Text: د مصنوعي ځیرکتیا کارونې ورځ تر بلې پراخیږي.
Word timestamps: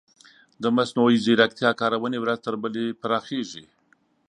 د 0.63 0.65
مصنوعي 0.77 1.17
ځیرکتیا 1.25 1.71
کارونې 1.81 2.17
ورځ 2.23 2.39
تر 2.45 2.55
بلې 2.61 2.85
پراخیږي. 3.01 3.65